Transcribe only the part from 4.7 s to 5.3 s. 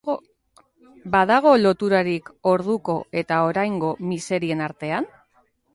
artean?